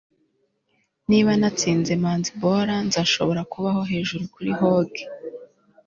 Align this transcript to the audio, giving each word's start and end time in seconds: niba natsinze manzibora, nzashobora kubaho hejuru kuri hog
niba 1.09 1.31
natsinze 1.39 1.91
manzibora, 2.03 2.75
nzashobora 2.87 3.41
kubaho 3.51 3.81
hejuru 3.91 4.23
kuri 4.33 4.51
hog 4.59 4.89